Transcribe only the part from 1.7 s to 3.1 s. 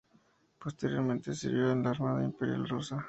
en la Armada Imperial Rusa.